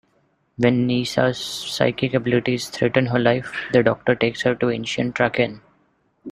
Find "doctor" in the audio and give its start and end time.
3.83-4.15